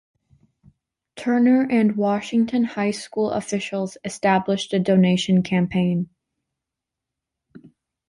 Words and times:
Turner 1.15 1.67
and 1.69 1.95
Washington 1.95 2.63
High 2.63 2.89
School 2.89 3.29
officials 3.29 3.99
established 4.03 4.73
a 4.73 4.79
donation 4.79 5.43
campaign. 5.43 6.09